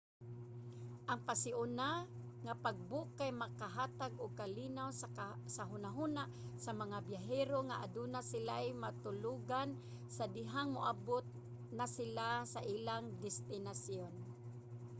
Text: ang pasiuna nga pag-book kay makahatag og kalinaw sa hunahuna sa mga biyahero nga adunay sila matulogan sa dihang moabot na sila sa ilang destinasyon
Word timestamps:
ang 1.11 1.19
pasiuna 1.27 1.91
nga 2.45 2.53
pag-book 2.65 3.07
kay 3.19 3.31
makahatag 3.43 4.13
og 4.23 4.37
kalinaw 4.41 4.89
sa 5.55 5.63
hunahuna 5.71 6.23
sa 6.63 6.71
mga 6.81 6.97
biyahero 7.09 7.57
nga 7.67 7.79
adunay 7.85 8.23
sila 8.31 8.55
matulogan 8.83 9.69
sa 10.15 10.23
dihang 10.35 10.69
moabot 10.75 11.25
na 11.77 11.85
sila 11.95 12.27
sa 12.53 12.61
ilang 12.75 13.05
destinasyon 13.25 14.13